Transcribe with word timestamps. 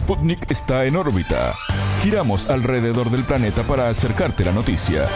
Sputnik 0.00 0.50
está 0.50 0.86
en 0.86 0.96
órbita. 0.96 1.54
Giramos 2.02 2.48
alrededor 2.48 3.10
del 3.10 3.22
planeta 3.22 3.62
para 3.64 3.90
acercarte 3.90 4.46
la 4.46 4.50
noticia. 4.50 5.06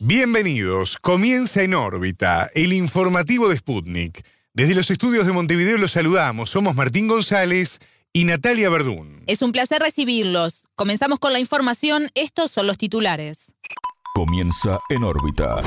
Bienvenidos, 0.00 0.98
comienza 0.98 1.62
en 1.62 1.74
órbita, 1.74 2.50
el 2.56 2.72
informativo 2.72 3.48
de 3.48 3.56
Sputnik. 3.56 4.26
Desde 4.52 4.74
los 4.74 4.90
estudios 4.90 5.26
de 5.28 5.32
Montevideo 5.32 5.78
los 5.78 5.92
saludamos, 5.92 6.50
somos 6.50 6.74
Martín 6.74 7.06
González 7.06 7.78
y 8.12 8.24
Natalia 8.24 8.68
Verdún. 8.68 9.22
Es 9.28 9.42
un 9.42 9.52
placer 9.52 9.80
recibirlos. 9.80 10.66
Comenzamos 10.74 11.20
con 11.20 11.32
la 11.32 11.38
información, 11.38 12.08
estos 12.16 12.50
son 12.50 12.66
los 12.66 12.78
titulares. 12.78 13.54
Comienza 14.12 14.80
en 14.90 15.04
órbita. 15.04 15.62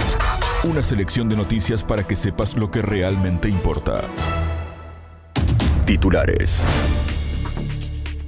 Una 0.65 0.83
selección 0.83 1.29
de 1.29 1.37
noticias 1.37 1.81
para 1.81 2.05
que 2.05 2.17
sepas 2.17 2.57
lo 2.57 2.69
que 2.69 2.81
realmente 2.81 3.47
importa. 3.47 4.01
Titulares. 5.85 6.61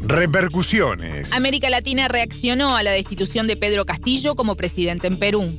Repercusiones. 0.05 1.31
América 1.31 1.70
Latina 1.70 2.09
reaccionó 2.09 2.75
a 2.75 2.84
la 2.84 2.91
destitución 2.91 3.48
de 3.48 3.55
Pedro 3.55 3.85
Castillo 3.85 4.35
como 4.35 4.55
presidente 4.55 5.07
en 5.07 5.17
Perú. 5.17 5.57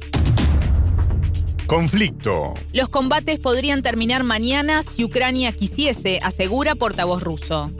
Conflicto. 1.66 2.52
Los 2.74 2.90
combates 2.90 3.40
podrían 3.40 3.80
terminar 3.80 4.22
mañana 4.22 4.82
si 4.82 5.02
Ucrania 5.02 5.50
quisiese, 5.52 6.20
asegura 6.22 6.74
portavoz 6.74 7.22
ruso. 7.22 7.72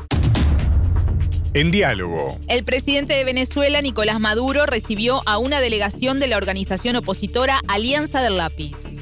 En 1.52 1.70
diálogo. 1.70 2.38
El 2.48 2.64
presidente 2.64 3.12
de 3.12 3.24
Venezuela, 3.24 3.82
Nicolás 3.82 4.18
Maduro, 4.18 4.64
recibió 4.64 5.20
a 5.26 5.36
una 5.36 5.60
delegación 5.60 6.18
de 6.18 6.28
la 6.28 6.38
organización 6.38 6.96
opositora 6.96 7.60
Alianza 7.68 8.22
del 8.22 8.38
Lápiz. 8.38 8.93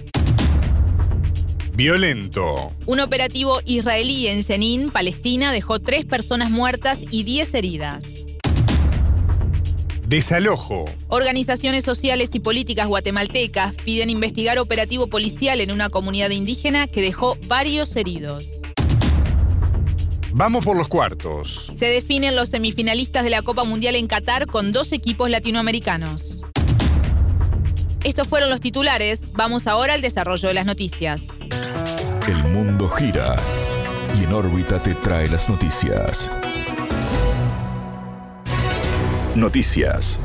Violento. 1.83 2.73
Un 2.87 3.01
operativo 3.01 3.59
israelí 3.65 4.29
en 4.29 4.45
Jenin, 4.45 4.93
Palestina, 4.93 5.51
dejó 5.51 5.81
tres 5.81 6.05
personas 6.05 6.49
muertas 6.49 7.01
y 7.11 7.25
diez 7.25 7.55
heridas. 7.55 8.05
Desalojo. 10.07 10.85
Organizaciones 11.09 11.83
sociales 11.83 12.31
y 12.35 12.39
políticas 12.39 12.87
guatemaltecas 12.87 13.75
piden 13.85 14.11
investigar 14.11 14.61
operativo 14.61 15.09
policial 15.09 15.61
en 15.61 15.73
una 15.73 15.91
comunidad 15.91 16.31
indígena 16.31 16.87
que 16.87 17.03
dejó 17.03 17.37
varios 17.49 17.97
heridos. 17.97 18.47
Vamos 20.31 20.65
por 20.65 20.77
los 20.77 20.87
cuartos. 20.87 21.73
Se 21.75 21.87
definen 21.87 22.37
los 22.37 22.51
semifinalistas 22.51 23.25
de 23.25 23.31
la 23.31 23.43
Copa 23.43 23.65
Mundial 23.65 23.97
en 23.97 24.07
Qatar 24.07 24.47
con 24.47 24.71
dos 24.71 24.93
equipos 24.93 25.29
latinoamericanos. 25.31 26.43
Estos 28.05 28.29
fueron 28.29 28.51
los 28.51 28.61
titulares. 28.61 29.33
Vamos 29.33 29.67
ahora 29.67 29.95
al 29.95 30.01
desarrollo 30.01 30.47
de 30.47 30.55
las 30.55 30.67
noticias. 30.67 31.23
El 32.29 32.45
mundo 32.45 32.89
gira 32.89 33.35
y 34.19 34.25
en 34.25 34.33
órbita 34.33 34.79
te 34.79 34.95
trae 34.95 35.29
las 35.29 35.49
noticias. 35.49 36.31
Noticias. 39.35 40.21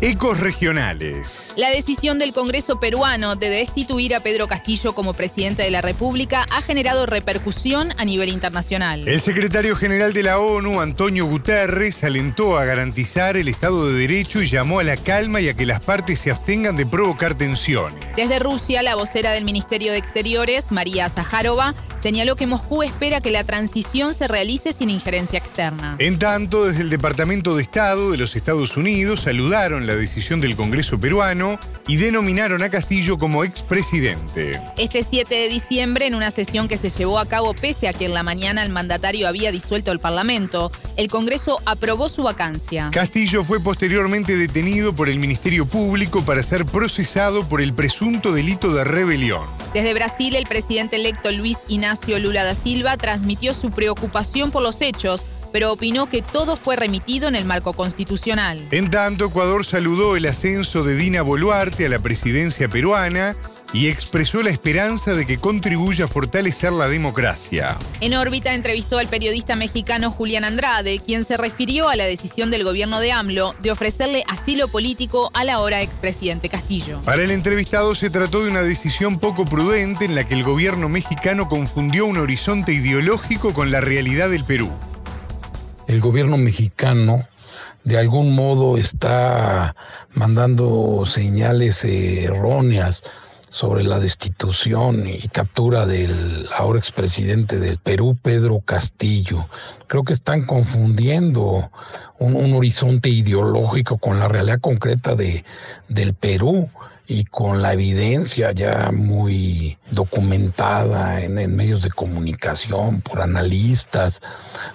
Ecos 0.00 0.38
regionales. 0.38 1.52
La 1.56 1.70
decisión 1.70 2.20
del 2.20 2.32
Congreso 2.32 2.78
peruano 2.78 3.34
de 3.34 3.50
destituir 3.50 4.14
a 4.14 4.20
Pedro 4.20 4.46
Castillo 4.46 4.94
como 4.94 5.12
presidente 5.12 5.64
de 5.64 5.72
la 5.72 5.80
República 5.80 6.46
ha 6.50 6.62
generado 6.62 7.04
repercusión 7.04 7.92
a 7.96 8.04
nivel 8.04 8.28
internacional. 8.28 9.08
El 9.08 9.20
secretario 9.20 9.74
general 9.74 10.12
de 10.12 10.22
la 10.22 10.38
ONU, 10.38 10.80
Antonio 10.80 11.26
Guterres, 11.26 12.04
alentó 12.04 12.58
a 12.58 12.64
garantizar 12.64 13.36
el 13.36 13.48
Estado 13.48 13.88
de 13.88 13.98
Derecho 13.98 14.40
y 14.40 14.46
llamó 14.46 14.78
a 14.78 14.84
la 14.84 14.96
calma 14.96 15.40
y 15.40 15.48
a 15.48 15.54
que 15.54 15.66
las 15.66 15.80
partes 15.80 16.20
se 16.20 16.30
abstengan 16.30 16.76
de 16.76 16.86
provocar 16.86 17.34
tensiones. 17.34 17.98
Desde 18.14 18.38
Rusia, 18.38 18.82
la 18.82 18.94
vocera 18.94 19.32
del 19.32 19.44
Ministerio 19.44 19.90
de 19.90 19.98
Exteriores, 19.98 20.70
María 20.70 21.08
Zaharova, 21.08 21.74
señaló 21.98 22.36
que 22.36 22.46
Moscú 22.46 22.82
espera 22.82 23.20
que 23.20 23.30
la 23.30 23.44
transición 23.44 24.14
se 24.14 24.28
realice 24.28 24.72
sin 24.72 24.90
injerencia 24.90 25.38
externa. 25.38 25.96
En 25.98 26.18
tanto, 26.18 26.66
desde 26.66 26.82
el 26.82 26.90
Departamento 26.90 27.56
de 27.56 27.62
Estado 27.62 28.10
de 28.10 28.18
los 28.18 28.36
Estados 28.36 28.76
Unidos 28.76 29.20
saludaron 29.22 29.86
la 29.86 29.94
decisión 29.94 30.40
del 30.40 30.56
Congreso 30.56 30.98
peruano 30.98 31.58
y 31.86 31.96
denominaron 31.96 32.62
a 32.62 32.70
Castillo 32.70 33.18
como 33.18 33.44
expresidente. 33.44 34.60
Este 34.76 35.02
7 35.02 35.34
de 35.34 35.48
diciembre, 35.48 36.06
en 36.06 36.14
una 36.14 36.30
sesión 36.30 36.68
que 36.68 36.76
se 36.76 36.90
llevó 36.90 37.18
a 37.18 37.26
cabo 37.26 37.54
pese 37.54 37.88
a 37.88 37.92
que 37.92 38.06
en 38.06 38.14
la 38.14 38.22
mañana 38.22 38.62
el 38.62 38.70
mandatario 38.70 39.28
había 39.28 39.50
disuelto 39.50 39.92
el 39.92 39.98
Parlamento, 39.98 40.70
el 40.96 41.08
Congreso 41.08 41.58
aprobó 41.64 42.08
su 42.08 42.22
vacancia. 42.22 42.90
Castillo 42.92 43.44
fue 43.44 43.60
posteriormente 43.60 44.36
detenido 44.36 44.94
por 44.94 45.08
el 45.08 45.18
Ministerio 45.18 45.66
Público 45.66 46.24
para 46.24 46.42
ser 46.42 46.66
procesado 46.66 47.48
por 47.48 47.60
el 47.60 47.72
presunto 47.72 48.32
delito 48.32 48.72
de 48.72 48.84
rebelión. 48.84 49.42
Desde 49.74 49.94
Brasil, 49.94 50.34
el 50.34 50.46
presidente 50.46 50.96
electo 50.96 51.30
Luis 51.30 51.58
Ignacio 51.88 52.18
Lula 52.18 52.44
da 52.44 52.54
Silva 52.54 52.98
transmitió 52.98 53.54
su 53.54 53.70
preocupación 53.70 54.50
por 54.50 54.62
los 54.62 54.82
hechos 54.82 55.22
pero 55.52 55.72
opinó 55.72 56.10
que 56.10 56.20
todo 56.20 56.56
fue 56.56 56.76
remitido 56.76 57.26
en 57.26 57.34
el 57.34 57.46
marco 57.46 57.72
constitucional. 57.72 58.62
En 58.70 58.90
tanto, 58.90 59.24
Ecuador 59.24 59.64
saludó 59.64 60.14
el 60.14 60.26
ascenso 60.26 60.82
de 60.82 60.94
Dina 60.94 61.22
Boluarte 61.22 61.86
a 61.86 61.88
la 61.88 61.98
presidencia 61.98 62.68
peruana 62.68 63.34
y 63.72 63.88
expresó 63.88 64.42
la 64.42 64.50
esperanza 64.50 65.14
de 65.14 65.26
que 65.26 65.38
contribuya 65.38 66.06
a 66.06 66.08
fortalecer 66.08 66.72
la 66.72 66.88
democracia. 66.88 67.76
En 68.00 68.14
órbita 68.14 68.54
entrevistó 68.54 68.98
al 68.98 69.08
periodista 69.08 69.56
mexicano 69.56 70.10
Julián 70.10 70.44
Andrade, 70.44 71.00
quien 71.00 71.24
se 71.24 71.36
refirió 71.36 71.88
a 71.88 71.96
la 71.96 72.04
decisión 72.04 72.50
del 72.50 72.64
gobierno 72.64 73.00
de 73.00 73.12
AMLO 73.12 73.54
de 73.60 73.70
ofrecerle 73.70 74.24
asilo 74.28 74.68
político 74.68 75.30
al 75.34 75.50
ahora 75.50 75.82
expresidente 75.82 76.48
Castillo. 76.48 77.02
Para 77.02 77.22
el 77.22 77.30
entrevistado 77.30 77.94
se 77.94 78.10
trató 78.10 78.44
de 78.44 78.50
una 78.50 78.62
decisión 78.62 79.18
poco 79.18 79.44
prudente 79.44 80.04
en 80.04 80.14
la 80.14 80.24
que 80.24 80.34
el 80.34 80.44
gobierno 80.44 80.88
mexicano 80.88 81.48
confundió 81.48 82.06
un 82.06 82.18
horizonte 82.18 82.72
ideológico 82.72 83.52
con 83.54 83.70
la 83.70 83.80
realidad 83.80 84.30
del 84.30 84.44
Perú 84.44 84.70
el 85.88 86.00
gobierno 86.00 86.36
mexicano 86.36 87.26
de 87.82 87.98
algún 87.98 88.34
modo 88.34 88.76
está 88.76 89.74
mandando 90.12 91.04
señales 91.06 91.84
erróneas 91.84 93.02
sobre 93.50 93.84
la 93.84 93.98
destitución 93.98 95.06
y 95.06 95.28
captura 95.28 95.86
del 95.86 96.48
ahora 96.56 96.78
expresidente 96.78 97.58
del 97.58 97.78
Perú, 97.78 98.16
Pedro 98.20 98.60
Castillo. 98.60 99.48
Creo 99.86 100.04
que 100.04 100.12
están 100.12 100.44
confundiendo 100.44 101.70
un, 102.18 102.36
un 102.36 102.54
horizonte 102.54 103.08
ideológico 103.08 103.98
con 103.98 104.18
la 104.18 104.28
realidad 104.28 104.60
concreta 104.60 105.14
de, 105.14 105.44
del 105.88 106.14
Perú 106.14 106.68
y 107.10 107.24
con 107.24 107.62
la 107.62 107.72
evidencia 107.72 108.52
ya 108.52 108.90
muy 108.92 109.78
documentada 109.90 111.22
en, 111.22 111.34
medios 111.56 111.80
de 111.82 111.88
comunicación, 111.88 113.00
por 113.00 113.22
analistas, 113.22 114.20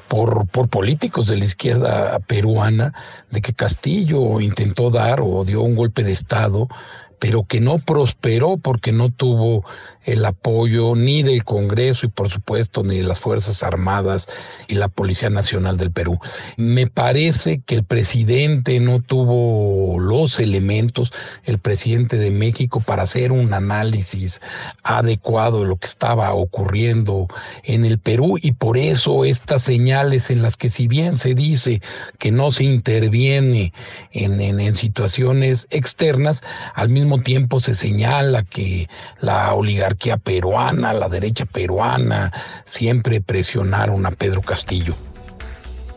por, 0.07 0.47
por 0.47 0.67
políticos 0.67 1.28
de 1.28 1.38
la 1.38 1.45
izquierda 1.45 2.17
peruana, 2.25 2.91
de 3.29 3.41
que 3.41 3.53
Castillo 3.53 4.41
intentó 4.41 4.90
dar 4.90 5.22
o 5.22 5.45
dio 5.45 5.61
un 5.61 5.75
golpe 5.75 6.03
de 6.03 6.11
Estado 6.11 6.67
pero 7.19 7.46
que 7.46 7.59
no 7.59 7.79
prosperó 7.79 8.57
porque 8.57 8.91
no 8.91 9.09
tuvo 9.09 9.66
el 10.03 10.25
apoyo 10.25 10.96
ni 10.96 11.24
del 11.24 11.44
Congreso 11.44 12.06
y 12.06 12.09
por 12.09 12.29
supuesto 12.29 12.84
ni 12.84 12.97
de 12.97 13.03
las 13.03 13.19
Fuerzas 13.19 13.63
Armadas 13.63 14.28
y 14.68 14.75
la 14.75 14.90
Policía 14.90 15.29
Nacional 15.29 15.78
del 15.78 15.91
Perú. 15.91 16.19
Me 16.57 16.88
parece 16.88 17.62
que 17.66 17.75
el 17.75 17.84
presidente 17.84 18.79
no 18.79 19.02
tuvo 19.02 20.00
los 20.00 20.40
elementos, 20.40 21.13
el 21.46 21.59
presidente 21.59 22.18
de 22.18 22.31
México, 22.31 22.81
para 22.81 23.03
hacer 23.03 23.31
un 23.31 23.53
análisis 23.53 24.41
adecuado 24.84 25.62
de 25.62 25.68
lo 25.68 25.78
que 25.78 25.88
estaba 25.88 26.34
ocurriendo 26.34 27.28
en 27.63 27.85
el 27.85 28.00
Perú 28.00 28.38
y 28.41 28.53
por 28.53 28.78
eso 28.78 29.25
estas 29.25 29.63
señales 29.63 30.29
en 30.29 30.41
las 30.41 30.57
que 30.57 30.69
si 30.69 30.88
bien 30.88 31.16
se 31.16 31.34
dice 31.34 31.81
que 32.19 32.31
no 32.31 32.52
se 32.52 32.66
interviene 32.66 33.73
en, 34.12 34.40
en 34.41 34.75
situaciones 34.75 35.68
externas, 35.69 36.44
al 36.75 36.90
mismo 36.90 37.03
tiempo 37.24 37.59
se 37.59 37.74
señala 37.74 38.44
que 38.44 38.90
la 39.22 39.53
oligarquía 39.53 40.18
peruana, 40.18 40.94
la 40.94 41.09
derecha 41.09 41.46
peruana, 41.46 42.31
siempre 42.66 43.22
presionaron 43.22 44.06
a 44.06 44.12
Pedro 44.12 44.41
Castillo. 44.41 44.96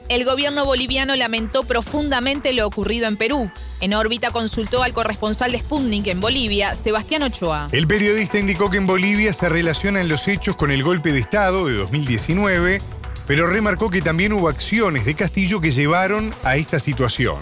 El 0.09 0.25
gobierno 0.25 0.65
boliviano 0.65 1.17
lamentó 1.17 1.65
profundamente 1.65 2.53
lo 2.53 2.67
ocurrido 2.67 3.09
en 3.09 3.17
Perú. 3.17 3.51
En 3.81 3.93
órbita 3.93 4.31
consultó 4.31 4.83
al 4.83 4.93
corresponsal 4.93 5.53
de 5.53 5.59
Sputnik 5.59 6.07
en 6.07 6.21
Bolivia, 6.21 6.77
Sebastián 6.77 7.25
Ochoa. 7.25 7.69
El 7.73 7.87
periodista 7.87 8.39
indicó 8.39 8.71
que 8.71 8.79
en 8.79 8.87
Bolivia 8.87 9.33
se 9.33 9.49
relacionan 9.49 10.09
los 10.09 10.29
hechos 10.29 10.57
con 10.57 10.71
el 10.71 10.83
golpe 10.85 11.13
de 11.13 11.19
Estado 11.19 11.67
de 11.67 11.75
2019, 11.75 12.81
pero 13.27 13.49
remarcó 13.49 13.91
que 13.91 14.01
también 14.01 14.33
hubo 14.33 14.49
acciones 14.49 15.05
de 15.05 15.15
Castillo 15.15 15.61
que 15.61 15.73
llevaron 15.73 16.33
a 16.45 16.57
esta 16.57 16.79
situación 16.79 17.37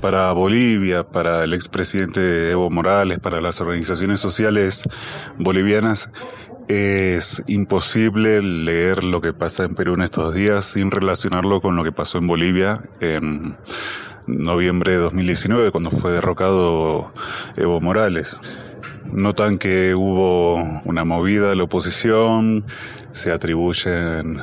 para 0.00 0.32
Bolivia, 0.32 1.04
para 1.04 1.44
el 1.44 1.52
expresidente 1.52 2.50
Evo 2.50 2.70
Morales, 2.70 3.18
para 3.18 3.40
las 3.40 3.60
organizaciones 3.60 4.20
sociales 4.20 4.82
bolivianas, 5.38 6.10
es 6.68 7.42
imposible 7.46 8.42
leer 8.42 9.04
lo 9.04 9.20
que 9.20 9.32
pasa 9.32 9.64
en 9.64 9.74
Perú 9.74 9.94
en 9.94 10.02
estos 10.02 10.34
días 10.34 10.64
sin 10.64 10.90
relacionarlo 10.90 11.60
con 11.60 11.76
lo 11.76 11.84
que 11.84 11.92
pasó 11.92 12.18
en 12.18 12.26
Bolivia 12.26 12.74
en 13.00 13.56
noviembre 14.26 14.92
de 14.92 14.98
2019, 14.98 15.70
cuando 15.70 15.90
fue 15.90 16.10
derrocado 16.10 17.12
Evo 17.56 17.80
Morales. 17.80 18.40
Notan 19.12 19.58
que 19.58 19.94
hubo 19.94 20.56
una 20.84 21.04
movida 21.04 21.50
de 21.50 21.56
la 21.56 21.64
oposición, 21.64 22.64
se 23.12 23.32
atribuyen 23.32 24.40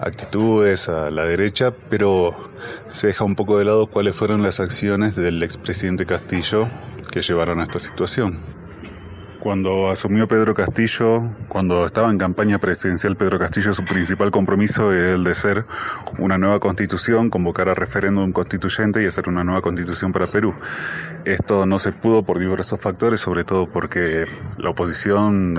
actitudes 0.00 0.88
a 0.88 1.10
la 1.10 1.24
derecha, 1.24 1.72
pero 1.88 2.36
se 2.88 3.08
deja 3.08 3.24
un 3.24 3.34
poco 3.34 3.58
de 3.58 3.64
lado 3.64 3.86
cuáles 3.86 4.14
fueron 4.14 4.42
las 4.42 4.60
acciones 4.60 5.16
del 5.16 5.42
expresidente 5.42 6.06
Castillo 6.06 6.68
que 7.10 7.22
llevaron 7.22 7.60
a 7.60 7.64
esta 7.64 7.78
situación. 7.78 8.38
Cuando 9.46 9.90
asumió 9.90 10.26
Pedro 10.26 10.54
Castillo, 10.54 11.22
cuando 11.46 11.86
estaba 11.86 12.10
en 12.10 12.18
campaña 12.18 12.58
presidencial 12.58 13.14
Pedro 13.16 13.38
Castillo, 13.38 13.72
su 13.74 13.84
principal 13.84 14.32
compromiso 14.32 14.92
era 14.92 15.12
el 15.12 15.22
de 15.22 15.36
ser 15.36 15.66
una 16.18 16.36
nueva 16.36 16.58
constitución, 16.58 17.30
convocar 17.30 17.68
a 17.68 17.74
referéndum 17.74 18.32
constituyente 18.32 19.04
y 19.04 19.06
hacer 19.06 19.28
una 19.28 19.44
nueva 19.44 19.62
constitución 19.62 20.10
para 20.10 20.32
Perú. 20.32 20.52
Esto 21.24 21.64
no 21.64 21.78
se 21.78 21.92
pudo 21.92 22.24
por 22.24 22.40
diversos 22.40 22.80
factores, 22.80 23.20
sobre 23.20 23.44
todo 23.44 23.70
porque 23.70 24.24
la 24.58 24.70
oposición 24.70 25.56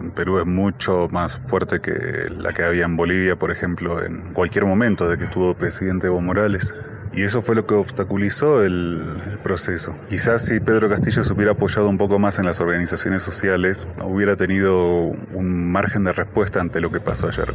en 0.00 0.12
Perú 0.12 0.38
es 0.38 0.46
mucho 0.46 1.08
más 1.10 1.40
fuerte 1.48 1.80
que 1.80 2.30
la 2.30 2.52
que 2.52 2.62
había 2.62 2.84
en 2.84 2.96
Bolivia, 2.96 3.34
por 3.34 3.50
ejemplo, 3.50 4.00
en 4.00 4.32
cualquier 4.32 4.64
momento 4.64 5.08
de 5.08 5.18
que 5.18 5.24
estuvo 5.24 5.54
presidente 5.54 6.06
Evo 6.06 6.20
Morales. 6.20 6.72
Y 7.14 7.22
eso 7.22 7.42
fue 7.42 7.54
lo 7.54 7.66
que 7.66 7.74
obstaculizó 7.74 8.62
el, 8.62 9.02
proceso. 9.42 9.96
Quizás 10.08 10.44
si 10.44 10.60
Pedro 10.60 10.88
Castillo 10.88 11.24
se 11.24 11.32
hubiera 11.32 11.52
apoyado 11.52 11.88
un 11.88 11.98
poco 11.98 12.18
más 12.18 12.38
en 12.38 12.46
las 12.46 12.60
organizaciones 12.60 13.22
sociales, 13.22 13.88
hubiera 14.02 14.36
tenido 14.36 15.12
un 15.32 15.70
margen 15.70 16.04
de 16.04 16.12
respuesta 16.12 16.60
ante 16.60 16.80
lo 16.80 16.90
que 16.90 17.00
pasó 17.00 17.28
ayer. 17.28 17.54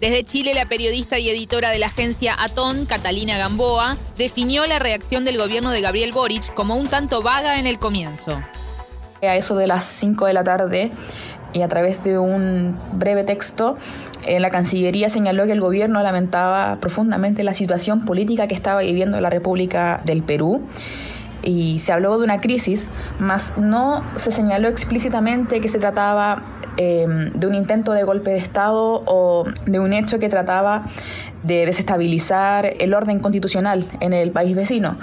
Desde 0.00 0.22
Chile, 0.22 0.54
la 0.54 0.66
periodista 0.66 1.18
y 1.18 1.28
editora 1.28 1.70
de 1.70 1.80
la 1.80 1.86
agencia 1.86 2.36
Atón, 2.38 2.86
Catalina 2.86 3.36
Gamboa, 3.36 3.96
definió 4.16 4.64
la 4.66 4.78
reacción 4.78 5.24
del 5.24 5.38
gobierno 5.38 5.72
de 5.72 5.80
Gabriel 5.80 6.12
Boric 6.12 6.54
como 6.54 6.76
un 6.76 6.88
tanto 6.88 7.20
vaga 7.20 7.58
en 7.58 7.66
el 7.66 7.80
comienzo. 7.80 8.40
A 9.20 9.34
eso 9.34 9.56
de 9.56 9.66
las 9.66 9.84
5 9.84 10.26
de 10.26 10.32
la 10.32 10.44
tarde, 10.44 10.92
y 11.52 11.62
a 11.62 11.68
través 11.68 12.02
de 12.04 12.18
un 12.18 12.76
breve 12.92 13.24
texto, 13.24 13.76
eh, 14.26 14.40
la 14.40 14.50
Cancillería 14.50 15.10
señaló 15.10 15.46
que 15.46 15.52
el 15.52 15.60
gobierno 15.60 16.02
lamentaba 16.02 16.78
profundamente 16.80 17.42
la 17.44 17.54
situación 17.54 18.04
política 18.04 18.46
que 18.46 18.54
estaba 18.54 18.80
viviendo 18.80 19.20
la 19.20 19.30
República 19.30 20.00
del 20.04 20.22
Perú 20.22 20.62
y 21.42 21.78
se 21.78 21.92
habló 21.92 22.18
de 22.18 22.24
una 22.24 22.38
crisis, 22.38 22.90
mas 23.18 23.56
no 23.56 24.04
se 24.16 24.32
señaló 24.32 24.68
explícitamente 24.68 25.60
que 25.60 25.68
se 25.68 25.78
trataba 25.78 26.42
em, 26.76 27.32
de 27.32 27.46
un 27.46 27.54
intento 27.54 27.92
de 27.92 28.02
golpe 28.04 28.30
de 28.30 28.38
Estado 28.38 29.02
o 29.06 29.44
de 29.66 29.78
un 29.78 29.92
hecho 29.92 30.18
que 30.18 30.28
trataba 30.28 30.84
de 31.42 31.66
desestabilizar 31.66 32.74
el 32.78 32.92
orden 32.94 33.20
constitucional 33.20 33.86
en 34.00 34.12
el 34.12 34.30
país 34.30 34.54
vecino. 34.56 34.96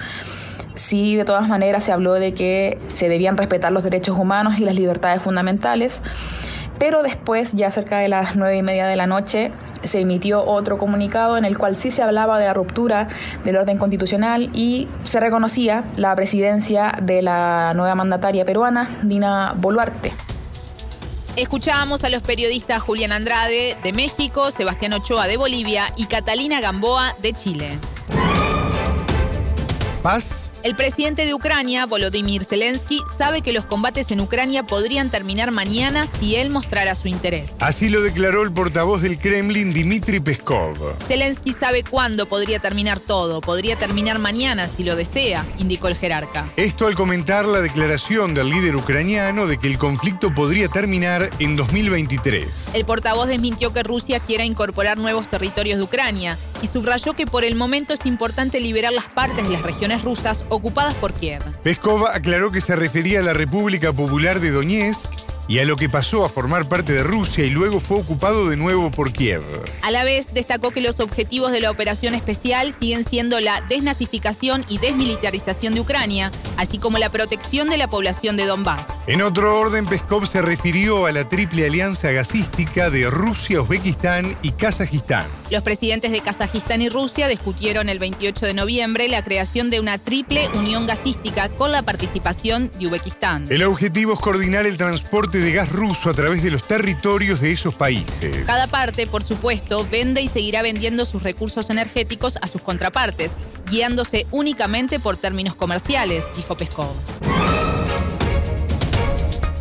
Sí, 0.76 1.16
de 1.16 1.24
todas 1.24 1.48
maneras 1.48 1.86
se 1.86 1.92
habló 1.92 2.14
de 2.14 2.34
que 2.34 2.78
se 2.90 3.08
debían 3.10 3.38
respetar 3.38 3.72
los 3.72 3.84
derechos 3.84 4.18
humanos 4.18 4.60
y 4.60 4.66
las 4.66 4.76
libertades 4.76 5.22
fundamentales, 5.22 6.02
pero 6.78 7.04
después, 7.04 7.54
ya 7.54 7.72
cerca 7.72 8.00
de 8.00 8.10
las 8.10 8.36
nueve 8.36 8.58
y 8.58 8.62
media 8.62 8.86
de 8.86 8.98
la 8.98 9.08
noche, 9.08 9.52
se 9.84 10.02
emitió 10.02 10.44
otro 10.44 10.78
comunicado 10.78 11.38
en 11.38 11.46
el 11.46 11.58
cual 11.58 11.78
sí 11.78 11.92
se 11.92 12.04
hablaba 12.04 12.38
de 12.38 12.46
la 12.46 12.54
ruptura 12.54 13.08
del 13.46 13.56
orden 13.56 13.78
constitucional 13.78 14.50
y 14.54 14.90
se 15.04 15.22
reconocía 15.22 15.86
la 15.96 16.14
presidencia 16.16 16.98
de 17.02 17.22
la 17.22 17.74
nueva 17.76 17.96
mandataria 17.96 18.44
peruana, 18.44 18.90
Dina 19.04 19.54
Boluarte. 19.56 20.12
Escuchábamos 21.38 22.04
a 22.04 22.10
los 22.10 22.22
periodistas 22.22 22.82
Julián 22.82 23.12
Andrade 23.12 23.76
de 23.84 23.94
México, 23.94 24.52
Sebastián 24.52 24.94
Ochoa 24.94 25.28
de 25.28 25.38
Bolivia 25.38 25.92
y 25.96 26.06
Catalina 26.06 26.60
Gamboa 26.62 27.14
de 27.22 27.34
Chile. 27.34 27.78
Paz 30.02 30.45
el 30.66 30.74
presidente 30.74 31.28
de 31.28 31.36
Ucrania, 31.36 31.86
Volodymyr 31.86 32.44
Zelensky, 32.44 33.00
sabe 33.16 33.44
que 33.44 33.54
los 33.54 33.66
combates 33.66 34.10
en 34.10 34.20
Ucrania 34.20 34.64
podrían 34.64 35.12
terminar 35.12 35.52
mañana 35.52 36.08
si 36.08 36.38
él 36.38 36.50
mostrara 36.50 36.96
su 36.96 37.08
interés. 37.08 37.58
Así 37.60 37.88
lo 37.88 38.02
declaró 38.02 38.42
el 38.42 38.52
portavoz 38.52 39.04
del 39.04 39.20
Kremlin, 39.20 39.72
Dmitry 39.72 40.20
Peskov. 40.22 40.76
Zelensky 41.06 41.54
sabe 41.54 41.84
cuándo 41.84 42.26
podría 42.26 42.58
terminar 42.58 43.00
todo. 43.00 43.42
Podría 43.42 43.76
terminar 43.76 44.18
mañana 44.18 44.68
si 44.68 44.84
lo 44.84 44.96
desea, 44.96 45.46
indicó 45.60 45.88
el 45.88 45.98
jerarca. 45.98 46.48
Esto 46.58 46.88
al 46.88 46.96
comentar 46.96 47.46
la 47.46 47.62
declaración 47.62 48.34
del 48.34 48.50
líder 48.50 48.76
ucraniano 48.76 49.46
de 49.46 49.60
que 49.60 49.68
el 49.68 49.78
conflicto 49.78 50.34
podría 50.34 50.68
terminar 50.68 51.30
en 51.38 51.58
2023. 51.58 52.72
El 52.74 52.86
portavoz 52.86 53.28
desmintió 53.28 53.72
que 53.72 53.84
Rusia 53.84 54.20
quiera 54.20 54.44
incorporar 54.44 54.98
nuevos 54.98 55.28
territorios 55.28 55.78
de 55.78 55.84
Ucrania 55.84 56.40
y 56.64 56.68
subrayó 56.68 57.14
que 57.14 57.28
por 57.28 57.44
el 57.44 57.54
momento 57.54 57.94
es 57.94 58.08
importante 58.08 58.60
liberar 58.60 58.94
las 58.94 59.06
partes 59.06 59.46
de 59.46 59.54
las 59.54 59.62
regiones 59.62 60.02
rusas 60.02 60.44
ocupadas 60.56 60.96
por 60.96 61.14
Kiev. 61.14 61.42
Peskov 61.64 62.08
aclaró 62.08 62.52
que 62.52 62.62
se 62.62 62.76
refería 62.76 63.20
a 63.20 63.24
la 63.24 63.34
República 63.34 63.94
Popular 63.94 64.40
de 64.40 64.52
Donetsk 64.52 65.15
y 65.48 65.60
a 65.60 65.66
lo 65.66 65.76
que 65.76 65.90
pasó 65.90 66.26
a 66.26 66.30
formar 66.30 66.68
parte 66.68 66.94
de 66.94 67.04
Rusia 67.04 67.46
y 67.46 67.50
luego 67.50 67.80
fue 67.80 67.98
ocupado 67.98 68.50
de 68.50 68.58
nuevo 68.58 68.92
por 68.92 69.12
Kiev. 69.12 69.44
A 69.82 69.92
la 69.92 70.04
vez, 70.04 70.34
destacó 70.34 70.72
que 70.72 70.82
los 70.82 71.00
objetivos 71.00 71.52
de 71.52 71.62
la 71.62 71.72
operación 71.72 72.16
especial 72.16 72.72
siguen 72.72 73.04
siendo 73.04 73.40
la 73.40 73.62
desnazificación 73.62 74.66
y 74.68 74.80
desmilitarización 74.80 75.74
de 75.74 75.82
Ucrania, 75.82 76.32
así 76.58 76.78
como 76.78 76.98
la 76.98 77.10
protección 77.10 77.70
de 77.70 77.78
la 77.78 77.88
población 77.88 78.38
de 78.38 78.46
Donbass. 78.46 78.88
En 79.08 79.22
otro 79.22 79.60
orden, 79.60 79.86
Peskov 79.86 80.26
se 80.28 80.42
refirió 80.42 81.06
a 81.06 81.12
la 81.12 81.28
triple 81.30 81.66
alianza 81.66 82.12
gasística 82.12 82.90
de 82.90 83.10
Rusia, 83.10 83.62
Uzbekistán 83.62 84.36
y 84.42 84.52
Kazajistán. 84.52 85.26
Los 85.52 85.62
presidentes 85.62 86.12
de 86.12 86.22
Kazajistán 86.22 86.82
y 86.82 86.90
Rusia 86.90 87.28
discutieron 87.28 87.88
el 87.90 88.00
28 88.00 88.48
de 88.48 88.54
noviembre 88.54 89.08
la 89.08 89.24
creación 89.24 89.70
de 89.70 89.80
una 89.80 89.98
triple 89.98 90.50
unión 90.56 90.88
gasística 90.88 91.50
con 91.50 91.72
la 91.72 91.84
participación 91.84 92.72
de 92.80 92.88
Uzbekistán. 92.88 93.46
El 93.50 93.64
objetivo 93.64 94.14
es 94.14 94.20
coordinar 94.20 94.66
el 94.66 94.78
transporte 94.78 95.35
de 95.40 95.52
gas 95.52 95.72
ruso 95.72 96.10
a 96.10 96.14
través 96.14 96.44
de 96.44 96.52
los 96.52 96.64
territorios 96.64 97.42
de 97.42 97.52
esos 97.52 97.74
países. 97.74 98.46
Cada 98.46 98.68
parte, 98.68 99.08
por 99.08 99.24
supuesto, 99.24 99.88
vende 99.90 100.22
y 100.22 100.28
seguirá 100.28 100.62
vendiendo 100.62 101.06
sus 101.06 101.24
recursos 101.24 101.70
energéticos 101.70 102.38
a 102.42 102.48
sus 102.48 102.62
contrapartes, 102.62 103.34
guiándose 103.70 104.28
únicamente 104.32 105.00
por 105.00 105.18
términos 105.18 105.56
comerciales, 105.56 106.26
dijo 106.36 106.56
Peskov. 106.56 106.94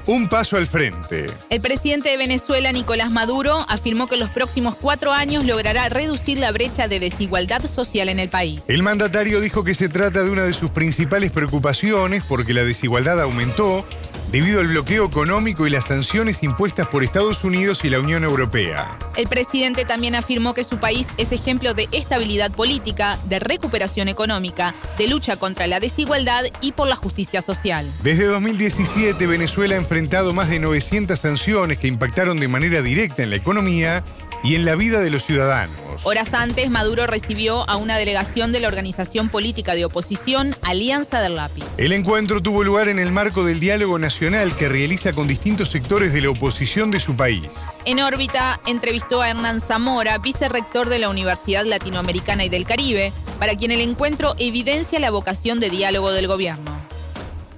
Un 0.06 0.28
paso 0.28 0.58
al 0.58 0.66
frente. 0.66 1.28
El 1.48 1.62
presidente 1.62 2.10
de 2.10 2.18
Venezuela, 2.18 2.70
Nicolás 2.72 3.10
Maduro, 3.10 3.64
afirmó 3.70 4.06
que 4.06 4.16
en 4.16 4.20
los 4.20 4.28
próximos 4.28 4.76
cuatro 4.76 5.12
años 5.12 5.46
logrará 5.46 5.88
reducir 5.88 6.36
la 6.36 6.52
brecha 6.52 6.88
de 6.88 7.00
desigualdad 7.00 7.64
social 7.64 8.10
en 8.10 8.20
el 8.20 8.28
país. 8.28 8.60
El 8.68 8.82
mandatario 8.82 9.40
dijo 9.40 9.64
que 9.64 9.72
se 9.72 9.88
trata 9.88 10.22
de 10.22 10.28
una 10.28 10.42
de 10.42 10.52
sus 10.52 10.70
principales 10.70 11.32
preocupaciones 11.32 12.22
porque 12.28 12.52
la 12.52 12.64
desigualdad 12.64 13.18
aumentó 13.18 13.86
debido 14.34 14.58
al 14.58 14.66
bloqueo 14.66 15.04
económico 15.04 15.64
y 15.64 15.70
las 15.70 15.84
sanciones 15.84 16.42
impuestas 16.42 16.88
por 16.88 17.04
Estados 17.04 17.44
Unidos 17.44 17.84
y 17.84 17.88
la 17.88 18.00
Unión 18.00 18.24
Europea. 18.24 18.98
El 19.14 19.28
presidente 19.28 19.84
también 19.84 20.16
afirmó 20.16 20.54
que 20.54 20.64
su 20.64 20.78
país 20.78 21.06
es 21.18 21.30
ejemplo 21.30 21.72
de 21.72 21.86
estabilidad 21.92 22.50
política, 22.50 23.16
de 23.26 23.38
recuperación 23.38 24.08
económica, 24.08 24.74
de 24.98 25.06
lucha 25.06 25.36
contra 25.36 25.68
la 25.68 25.78
desigualdad 25.78 26.46
y 26.60 26.72
por 26.72 26.88
la 26.88 26.96
justicia 26.96 27.42
social. 27.42 27.88
Desde 28.02 28.24
2017, 28.24 29.24
Venezuela 29.28 29.76
ha 29.76 29.78
enfrentado 29.78 30.32
más 30.32 30.48
de 30.48 30.58
900 30.58 31.16
sanciones 31.16 31.78
que 31.78 31.86
impactaron 31.86 32.40
de 32.40 32.48
manera 32.48 32.82
directa 32.82 33.22
en 33.22 33.30
la 33.30 33.36
economía 33.36 34.02
y 34.44 34.54
en 34.54 34.66
la 34.66 34.76
vida 34.76 35.00
de 35.00 35.10
los 35.10 35.24
ciudadanos. 35.24 35.74
Horas 36.02 36.34
antes, 36.34 36.70
Maduro 36.70 37.06
recibió 37.06 37.68
a 37.68 37.76
una 37.76 37.96
delegación 37.96 38.52
de 38.52 38.60
la 38.60 38.68
organización 38.68 39.30
política 39.30 39.74
de 39.74 39.86
oposición 39.86 40.54
Alianza 40.60 41.20
del 41.20 41.36
Lápiz. 41.36 41.64
El 41.78 41.92
encuentro 41.92 42.42
tuvo 42.42 42.62
lugar 42.62 42.88
en 42.88 42.98
el 42.98 43.10
marco 43.10 43.44
del 43.44 43.58
diálogo 43.58 43.98
nacional 43.98 44.54
que 44.54 44.68
realiza 44.68 45.14
con 45.14 45.26
distintos 45.26 45.70
sectores 45.70 46.12
de 46.12 46.20
la 46.20 46.30
oposición 46.30 46.90
de 46.90 47.00
su 47.00 47.16
país. 47.16 47.70
En 47.86 48.00
órbita, 48.00 48.60
entrevistó 48.66 49.22
a 49.22 49.30
Hernán 49.30 49.60
Zamora, 49.60 50.18
vicerrector 50.18 50.90
de 50.90 50.98
la 50.98 51.08
Universidad 51.08 51.64
Latinoamericana 51.64 52.44
y 52.44 52.50
del 52.50 52.66
Caribe, 52.66 53.12
para 53.38 53.56
quien 53.56 53.70
el 53.70 53.80
encuentro 53.80 54.34
evidencia 54.38 55.00
la 55.00 55.10
vocación 55.10 55.58
de 55.58 55.70
diálogo 55.70 56.12
del 56.12 56.28
gobierno 56.28 56.74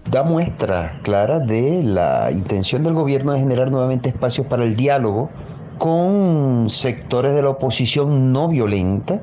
da 0.09 0.23
muestra 0.23 1.00
clara 1.02 1.40
de 1.40 1.83
la 1.83 2.31
intención 2.31 2.85
del 2.85 2.95
gobierno 2.95 3.33
de 3.33 3.40
generar 3.40 3.73
nuevamente 3.73 4.09
espacios 4.09 4.47
para 4.47 4.62
el 4.64 4.76
diálogo 4.76 5.31
con 5.78 6.71
sectores 6.71 7.35
de 7.35 7.42
la 7.42 7.50
oposición 7.50 8.33
no 8.33 8.49
violenta 8.49 9.21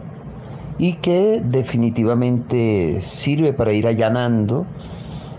y 0.77 0.93
que 0.93 1.41
definitivamente 1.43 3.01
sirve 3.01 3.53
para 3.53 3.73
ir 3.73 3.87
allanando 3.87 4.65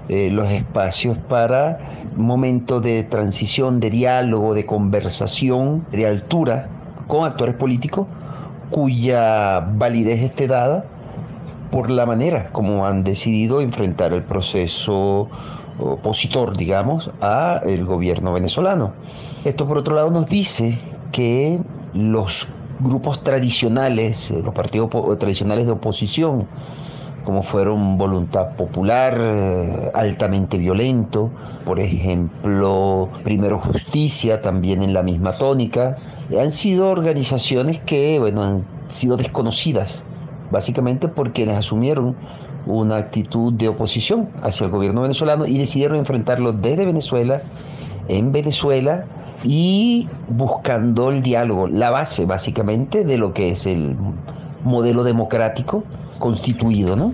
eh, 0.09 0.31
los 0.31 0.51
espacios 0.51 1.17
para 1.17 1.79
momentos 2.17 2.83
de 2.83 3.05
transición, 3.05 3.81
de 3.81 3.91
diálogo, 3.91 4.55
de 4.55 4.67
conversación, 4.67 5.87
de 5.93 6.07
altura 6.07 6.69
con 7.07 7.25
actores 7.25 7.55
políticos 7.55 8.07
cuya 8.71 9.61
validez 9.61 10.21
esté 10.23 10.47
dada 10.47 10.85
por 11.71 11.91
la 11.91 12.07
manera 12.07 12.51
como 12.53 12.87
han 12.87 13.05
decidido 13.05 13.61
enfrentar 13.61 14.13
el 14.13 14.23
proceso 14.23 15.29
opositor, 15.79 16.57
digamos, 16.57 17.11
a 17.21 17.61
el 17.65 17.85
gobierno 17.85 18.33
venezolano. 18.33 18.93
Esto 19.45 19.67
por 19.67 19.79
otro 19.79 19.95
lado 19.95 20.11
nos 20.11 20.27
dice 20.29 20.79
que 21.15 21.61
los 21.95 22.49
grupos 22.81 23.23
tradicionales, 23.23 24.33
eh, 24.33 24.43
los 24.45 24.53
partidos 24.53 24.91
tradicionales 25.21 25.67
de 25.67 25.73
oposición, 25.73 26.49
como 27.25 27.45
fueron 27.45 27.97
Voluntad 27.97 28.57
Popular, 28.57 29.17
eh, 29.19 29.91
altamente 29.95 30.59
violento, 30.59 31.31
por 31.65 31.79
ejemplo, 31.79 33.09
Primero 33.23 33.61
Justicia, 33.61 34.43
también 34.43 34.83
en 34.83 34.93
la 34.93 35.05
misma 35.05 35.33
tónica. 35.33 35.97
Han 36.39 36.51
sido 36.51 36.91
organizaciones 36.91 37.79
que, 37.79 38.19
bueno, 38.19 38.43
han 38.43 38.67
sido 38.89 39.17
desconocidas, 39.17 40.05
básicamente 40.51 41.07
por 41.07 41.33
quienes 41.33 41.57
asumieron 41.57 42.17
una 42.67 42.97
actitud 42.97 43.53
de 43.53 43.69
oposición 43.69 44.31
hacia 44.43 44.65
el 44.65 44.73
gobierno 44.73 45.03
venezolano 45.03 45.47
y 45.47 45.59
decidieron 45.59 45.97
enfrentarlo 45.97 46.53
desde 46.53 46.85
Venezuela, 46.85 47.43
en 48.09 48.33
Venezuela 48.33 49.07
y 49.45 50.09
buscando 50.29 51.11
el 51.11 51.23
diálogo, 51.23 51.69
la 51.69 51.91
base 51.91 52.25
básicamente 52.25 53.05
de 53.05 53.19
lo 53.19 53.35
que 53.35 53.51
es 53.51 53.67
el 53.67 53.97
modelo 54.65 55.05
democrático 55.05 55.85
constituido, 56.19 56.97
¿no? 56.97 57.13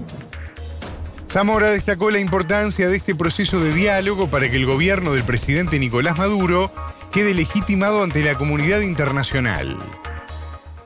Zamora 1.29 1.69
destacó 1.69 2.11
la 2.11 2.19
importancia 2.19 2.89
de 2.89 2.97
este 2.97 3.15
proceso 3.15 3.61
de 3.61 3.73
diálogo 3.73 4.31
para 4.31 4.49
que 4.49 4.57
el 4.57 4.67
gobierno 4.67 5.13
del 5.13 5.25
presidente 5.25 5.79
Nicolás 5.79 6.19
Maduro 6.19 6.71
quede 7.13 7.35
legitimado 7.35 8.03
ante 8.03 8.23
la 8.23 8.37
comunidad 8.37 8.81
internacional. 8.81 9.77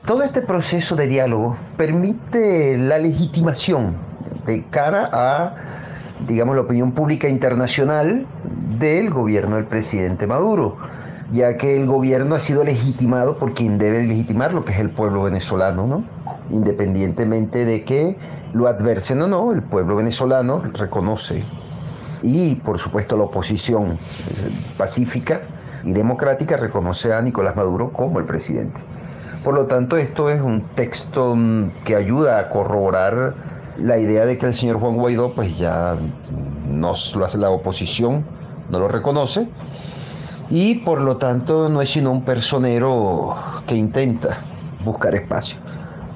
Todo 0.05 0.23
este 0.23 0.41
proceso 0.41 0.95
de 0.95 1.07
diálogo 1.07 1.57
permite 1.77 2.77
la 2.77 2.99
legitimación 2.99 3.95
de 4.45 4.63
cara 4.65 5.09
a, 5.11 5.55
digamos, 6.27 6.55
la 6.55 6.61
opinión 6.61 6.91
pública 6.91 7.27
internacional 7.27 8.27
del 8.77 9.09
gobierno 9.09 9.55
del 9.55 9.65
presidente 9.65 10.27
Maduro, 10.27 10.77
ya 11.31 11.57
que 11.57 11.77
el 11.77 11.85
gobierno 11.85 12.35
ha 12.35 12.39
sido 12.39 12.63
legitimado 12.63 13.37
por 13.37 13.53
quien 13.53 13.77
debe 13.77 14.03
legitimar 14.03 14.53
lo 14.53 14.63
que 14.65 14.73
es 14.73 14.79
el 14.79 14.91
pueblo 14.91 15.23
venezolano, 15.23 15.87
¿no? 15.87 16.03
Independientemente 16.49 17.65
de 17.65 17.83
que 17.83 18.17
lo 18.53 18.67
adversen 18.67 19.21
o 19.21 19.27
no, 19.27 19.51
el 19.51 19.63
pueblo 19.63 19.95
venezolano 19.95 20.59
reconoce 20.59 21.45
y 22.21 22.55
por 22.55 22.79
supuesto 22.79 23.17
la 23.17 23.23
oposición 23.23 23.93
eh, 23.93 23.97
pacífica 24.77 25.41
y 25.83 25.93
democrática 25.93 26.57
reconoce 26.57 27.13
a 27.13 27.21
Nicolás 27.21 27.55
Maduro 27.55 27.91
como 27.91 28.19
el 28.19 28.25
presidente. 28.25 28.81
Por 29.43 29.53
lo 29.53 29.67
tanto, 29.67 29.97
esto 29.97 30.29
es 30.29 30.41
un 30.41 30.61
texto 30.75 31.35
mm, 31.35 31.83
que 31.83 31.95
ayuda 31.95 32.39
a 32.39 32.49
corroborar 32.49 33.35
la 33.77 33.97
idea 33.99 34.25
de 34.25 34.37
que 34.37 34.47
el 34.47 34.53
señor 34.53 34.79
Juan 34.79 34.95
Guaidó 34.95 35.35
pues 35.35 35.57
ya 35.57 35.97
no 36.67 36.93
lo 37.15 37.25
hace 37.25 37.37
la 37.37 37.49
oposición, 37.49 38.25
no 38.69 38.79
lo 38.79 38.87
reconoce 38.87 39.47
y 40.49 40.75
por 40.75 41.01
lo 41.01 41.17
tanto 41.17 41.69
no 41.69 41.81
es 41.81 41.89
sino 41.89 42.11
un 42.11 42.23
personero 42.23 43.35
que 43.67 43.75
intenta 43.75 44.43
buscar 44.83 45.15
espacio. 45.15 45.57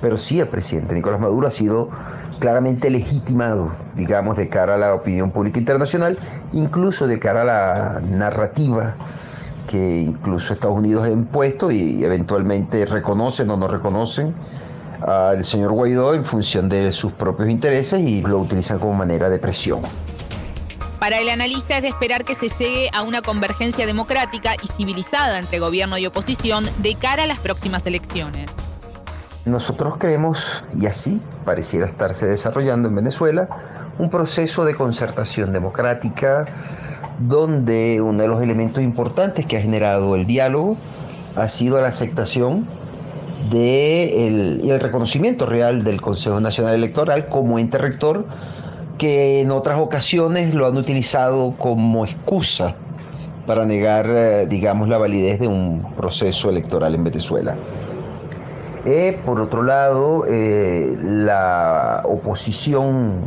Pero 0.01 0.17
sí 0.17 0.39
el 0.39 0.47
presidente 0.47 0.93
Nicolás 0.93 1.19
Maduro 1.19 1.47
ha 1.47 1.51
sido 1.51 1.89
claramente 2.39 2.89
legitimado, 2.89 3.71
digamos, 3.95 4.37
de 4.37 4.47
cara 4.47 4.75
a 4.75 4.77
la 4.77 4.93
opinión 4.93 5.31
pública 5.31 5.59
internacional, 5.59 6.17
incluso 6.53 7.07
de 7.07 7.19
cara 7.19 7.41
a 7.41 7.45
la 7.45 8.01
narrativa 8.01 8.95
que 9.67 9.99
incluso 9.99 10.53
Estados 10.53 10.77
Unidos 10.77 11.07
ha 11.07 11.11
impuesto 11.11 11.69
y 11.69 12.03
eventualmente 12.03 12.85
reconocen 12.85 13.51
o 13.51 13.57
no 13.57 13.67
reconocen 13.67 14.33
al 15.01 15.43
señor 15.43 15.73
Guaidó 15.73 16.13
en 16.13 16.23
función 16.23 16.69
de 16.69 16.91
sus 16.91 17.13
propios 17.13 17.49
intereses 17.49 18.01
y 18.01 18.21
lo 18.21 18.39
utilizan 18.39 18.79
como 18.79 18.93
manera 18.93 19.29
de 19.29 19.37
presión. 19.37 19.81
Para 20.99 21.19
el 21.19 21.29
analista 21.29 21.77
es 21.77 21.83
de 21.83 21.87
esperar 21.87 22.25
que 22.25 22.35
se 22.35 22.49
llegue 22.49 22.89
a 22.93 23.03
una 23.03 23.21
convergencia 23.21 23.85
democrática 23.85 24.55
y 24.61 24.67
civilizada 24.67 25.39
entre 25.39 25.59
gobierno 25.59 25.97
y 25.97 26.05
oposición 26.05 26.65
de 26.79 26.95
cara 26.95 27.23
a 27.23 27.25
las 27.25 27.39
próximas 27.39 27.85
elecciones. 27.85 28.51
Nosotros 29.45 29.95
creemos, 29.97 30.65
y 30.77 30.87
así 30.87 31.21
pareciera 31.45 31.87
estarse 31.87 32.27
desarrollando 32.27 32.89
en 32.89 32.95
Venezuela, 32.95 33.47
un 33.97 34.09
proceso 34.09 34.65
de 34.65 34.75
concertación 34.75 35.53
democrática 35.53 36.45
donde 37.19 38.01
uno 38.01 38.21
de 38.21 38.27
los 38.27 38.41
elementos 38.41 38.83
importantes 38.83 39.45
que 39.45 39.55
ha 39.55 39.61
generado 39.61 40.17
el 40.17 40.25
diálogo 40.25 40.77
ha 41.37 41.47
sido 41.47 41.81
la 41.81 41.87
aceptación 41.87 42.67
de 43.49 44.27
el, 44.27 44.69
el 44.69 44.79
reconocimiento 44.81 45.45
real 45.45 45.85
del 45.85 46.01
Consejo 46.01 46.41
Nacional 46.41 46.73
Electoral 46.73 47.29
como 47.29 47.57
ente 47.57 47.77
rector 47.77 48.25
que 48.99 49.41
en 49.41 49.49
otras 49.49 49.79
ocasiones 49.79 50.53
lo 50.53 50.67
han 50.67 50.77
utilizado 50.77 51.55
como 51.57 52.05
excusa 52.05 52.75
para 53.47 53.65
negar, 53.65 54.05
eh, 54.07 54.45
digamos, 54.47 54.87
la 54.87 54.99
validez 54.99 55.39
de 55.39 55.47
un 55.47 55.95
proceso 55.95 56.51
electoral 56.51 56.93
en 56.93 57.03
Venezuela. 57.03 57.57
Eh, 58.85 59.19
por 59.25 59.41
otro 59.41 59.63
lado, 59.63 60.25
eh, 60.27 60.95
la 61.01 62.03
oposición 62.05 63.23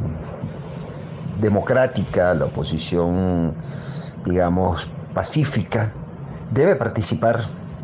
democrática, 1.41 2.35
la 2.35 2.45
oposición, 2.45 3.55
digamos, 4.25 4.89
pacífica, 5.13 5.93
debe 6.53 6.77
participar 6.77 7.41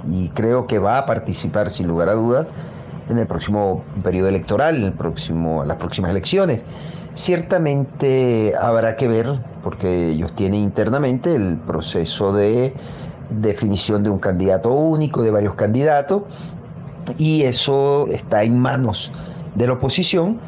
y 0.06 0.28
creo 0.28 0.66
que 0.66 0.78
va 0.78 0.98
a 0.98 1.06
participar 1.06 1.70
sin 1.70 1.88
lugar 1.88 2.08
a 2.08 2.14
duda 2.14 2.46
en 3.08 3.18
el 3.18 3.26
próximo 3.26 3.84
periodo 4.02 4.28
electoral, 4.28 4.76
en 4.84 5.68
las 5.68 5.76
próximas 5.76 6.10
elecciones. 6.10 6.64
Ciertamente 7.14 8.54
habrá 8.60 8.96
que 8.96 9.08
ver, 9.08 9.40
porque 9.62 10.10
ellos 10.10 10.34
tienen 10.34 10.60
internamente 10.60 11.34
el 11.34 11.56
proceso 11.56 12.32
de 12.32 12.74
definición 13.30 14.04
de 14.04 14.10
un 14.10 14.18
candidato 14.18 14.70
único, 14.70 15.22
de 15.22 15.30
varios 15.30 15.54
candidatos, 15.54 16.22
y 17.16 17.42
eso 17.42 18.06
está 18.08 18.42
en 18.42 18.58
manos 18.58 19.12
de 19.54 19.66
la 19.66 19.72
oposición 19.74 20.40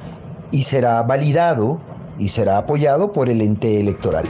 y 0.50 0.62
será 0.62 1.02
validado 1.02 1.80
y 2.18 2.28
será 2.28 2.58
apoyado 2.58 3.12
por 3.12 3.28
el 3.28 3.40
ente 3.40 3.80
electoral. 3.80 4.26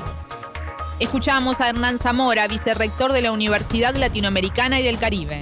Escuchamos 1.01 1.61
a 1.61 1.69
Hernán 1.71 1.99
Zamora, 1.99 2.47
vicerrector 2.47 3.13
de 3.13 3.23
la 3.23 3.33
Universidad 3.33 3.97
Latinoamericana 3.97 4.81
y 4.81 4.85
del 4.85 4.99
Caribe. 4.99 5.41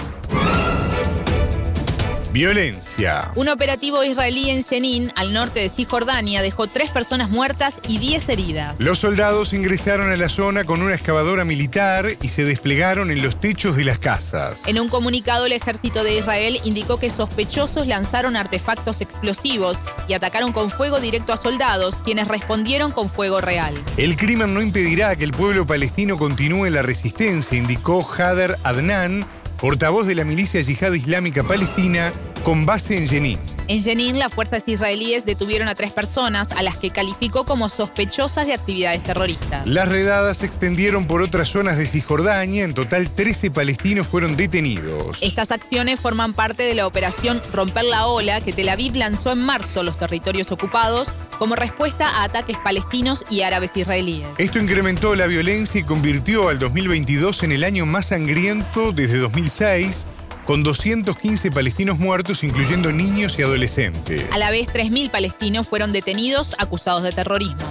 Violencia. 2.31 3.31
Un 3.35 3.49
operativo 3.49 4.03
israelí 4.03 4.51
en 4.51 4.63
Jenin, 4.63 5.11
al 5.15 5.33
norte 5.33 5.61
de 5.61 5.69
Cisjordania, 5.69 6.43
dejó 6.43 6.67
tres 6.67 6.91
personas 6.91 7.29
muertas 7.31 7.75
y 7.87 7.97
diez 7.97 8.29
heridas. 8.29 8.79
Los 8.79 8.99
soldados 8.99 9.51
ingresaron 9.53 10.11
a 10.11 10.15
la 10.15 10.29
zona 10.29 10.63
con 10.63 10.81
una 10.83 10.93
excavadora 10.93 11.43
militar 11.43 12.07
y 12.21 12.27
se 12.27 12.45
desplegaron 12.45 13.09
en 13.09 13.23
los 13.23 13.39
techos 13.39 13.75
de 13.75 13.83
las 13.83 13.97
casas. 13.97 14.61
En 14.67 14.79
un 14.79 14.89
comunicado, 14.89 15.47
el 15.47 15.53
ejército 15.53 16.03
de 16.03 16.17
Israel 16.17 16.59
indicó 16.63 16.99
que 16.99 17.09
sospechosos 17.09 17.87
lanzaron 17.87 18.35
artefactos 18.35 19.01
explosivos 19.01 19.79
y 20.07 20.13
atacaron 20.13 20.51
con 20.51 20.69
fuego 20.69 20.99
directo 20.99 21.33
a 21.33 21.37
soldados, 21.37 21.95
quienes 22.05 22.27
respondieron 22.27 22.91
con 22.91 23.09
fuego 23.09 23.41
real. 23.41 23.73
El 23.97 24.17
crimen 24.17 24.53
no 24.53 24.61
impedirá 24.61 25.15
que 25.15 25.23
el 25.23 25.31
pueblo 25.31 25.65
palestino 25.65 26.17
continúe 26.17 26.69
la 26.69 26.83
resistencia, 26.83 27.57
indicó 27.57 28.07
Hader 28.17 28.55
Adnan, 28.63 29.25
portavoz 29.59 30.07
de 30.07 30.15
la 30.15 30.23
milicia 30.23 30.61
yihad 30.61 30.93
islámica 30.93 31.43
palestina 31.43 32.11
con 32.43 32.65
base 32.65 32.97
en 32.97 33.07
Jenin. 33.07 33.39
En 33.67 33.79
Jenin, 33.79 34.17
las 34.17 34.33
fuerzas 34.33 34.63
israelíes 34.65 35.25
detuvieron 35.25 35.67
a 35.67 35.75
tres 35.75 35.91
personas 35.91 36.51
a 36.51 36.63
las 36.63 36.77
que 36.77 36.89
calificó 36.89 37.45
como 37.45 37.69
sospechosas 37.69 38.47
de 38.47 38.53
actividades 38.53 39.03
terroristas. 39.03 39.67
Las 39.67 39.87
redadas 39.89 40.37
se 40.37 40.47
extendieron 40.47 41.05
por 41.05 41.21
otras 41.21 41.49
zonas 41.49 41.77
de 41.77 41.85
Cisjordania. 41.85 42.63
En 42.63 42.73
total, 42.73 43.11
13 43.11 43.51
palestinos 43.51 44.07
fueron 44.07 44.35
detenidos. 44.35 45.19
Estas 45.21 45.51
acciones 45.51 45.99
forman 45.99 46.33
parte 46.33 46.63
de 46.63 46.73
la 46.73 46.87
operación 46.87 47.41
Romper 47.53 47.85
la 47.85 48.07
Ola 48.07 48.41
que 48.41 48.53
Tel 48.53 48.69
Aviv 48.69 48.95
lanzó 48.95 49.31
en 49.33 49.39
marzo 49.39 49.83
los 49.83 49.97
territorios 49.97 50.51
ocupados 50.51 51.09
como 51.39 51.55
respuesta 51.55 52.07
a 52.07 52.25
ataques 52.25 52.57
palestinos 52.57 53.23
y 53.29 53.41
árabes 53.41 53.75
israelíes. 53.75 54.27
Esto 54.37 54.59
incrementó 54.59 55.15
la 55.15 55.25
violencia 55.25 55.79
y 55.79 55.83
convirtió 55.83 56.49
al 56.49 56.59
2022 56.59 57.43
en 57.43 57.53
el 57.53 57.63
año 57.63 57.85
más 57.85 58.07
sangriento 58.07 58.91
desde 58.91 59.17
2006 59.17 60.05
con 60.45 60.63
215 60.63 61.51
palestinos 61.51 61.99
muertos, 61.99 62.43
incluyendo 62.43 62.91
niños 62.91 63.37
y 63.37 63.43
adolescentes. 63.43 64.25
A 64.31 64.37
la 64.39 64.49
vez, 64.49 64.67
3.000 64.67 65.11
palestinos 65.11 65.67
fueron 65.67 65.91
detenidos 65.91 66.55
acusados 66.57 67.03
de 67.03 67.11
terrorismo. 67.11 67.63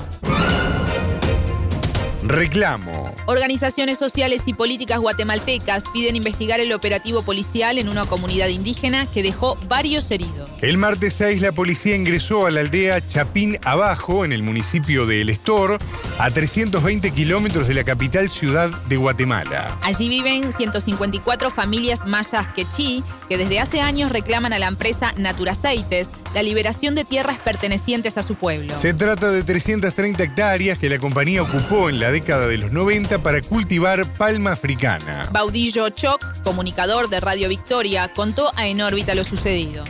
Reclamo. 2.28 3.14
Organizaciones 3.25 3.97
sociales 3.97 4.42
y 4.44 4.52
políticas 4.52 5.00
guatemaltecas 5.00 5.85
piden 5.94 6.14
investigar 6.14 6.61
el 6.61 6.73
operativo 6.75 7.23
policial 7.23 7.78
en 7.78 7.88
una 7.88 8.04
comunidad 8.04 8.49
indígena 8.49 9.06
que 9.06 9.23
dejó 9.23 9.56
varios 9.66 10.11
heridos. 10.11 10.50
El 10.61 10.76
martes 10.76 11.14
6 11.14 11.40
la 11.40 11.52
policía 11.52 11.97
ingresó 11.97 12.44
a 12.44 12.50
la 12.50 12.61
aldea 12.61 13.06
Chapín 13.06 13.56
Abajo, 13.62 14.26
en 14.26 14.32
el 14.32 14.42
municipio 14.42 15.06
de 15.06 15.23
El 15.23 15.30
Estor, 15.30 15.78
a 16.18 16.30
320 16.30 17.10
kilómetros 17.12 17.68
de 17.68 17.75
la 17.75 17.84
capital 17.84 18.28
ciudad 18.28 18.70
de 18.88 18.96
Guatemala. 18.96 19.76
Allí 19.82 20.08
viven 20.08 20.52
154 20.52 21.50
familias 21.50 22.06
mayas 22.06 22.48
quechí 22.48 23.04
que 23.28 23.38
desde 23.38 23.60
hace 23.60 23.80
años 23.80 24.10
reclaman 24.10 24.52
a 24.52 24.58
la 24.58 24.66
empresa 24.66 25.12
Naturaceites 25.16 26.10
la 26.34 26.42
liberación 26.42 26.94
de 26.94 27.04
tierras 27.04 27.38
pertenecientes 27.38 28.18
a 28.18 28.22
su 28.22 28.34
pueblo. 28.34 28.76
Se 28.76 28.94
trata 28.94 29.30
de 29.30 29.42
330 29.44 30.22
hectáreas 30.22 30.78
que 30.78 30.88
la 30.88 30.98
compañía 30.98 31.42
ocupó 31.42 31.88
en 31.88 32.00
la 32.00 32.10
década 32.10 32.46
de 32.46 32.58
los 32.58 32.72
90 32.72 33.22
para 33.22 33.40
cultivar 33.40 34.04
palma 34.14 34.52
africana. 34.52 35.28
Baudillo 35.32 35.88
Choc, 35.90 36.25
comunicador 36.42 37.08
de 37.08 37.20
Radio 37.20 37.48
Victoria, 37.48 38.08
contó 38.08 38.50
a 38.56 38.66
En 38.66 38.82
órbita 38.82 39.14
lo 39.14 39.25
sucedido. 39.25 39.84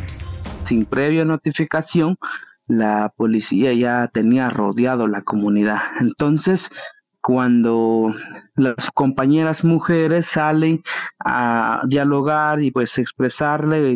Sin 0.68 0.84
previa 0.84 1.24
notificación, 1.24 2.16
la 2.68 3.12
policía 3.16 3.72
ya 3.72 4.08
tenía 4.12 4.50
rodeado 4.50 5.08
la 5.08 5.22
comunidad. 5.22 5.80
Entonces, 6.00 6.60
cuando 7.20 8.14
las 8.54 8.90
compañeras 8.94 9.64
mujeres 9.64 10.26
salen 10.32 10.82
a 11.18 11.82
dialogar 11.86 12.62
y 12.62 12.70
pues 12.70 12.96
expresarle 12.96 13.92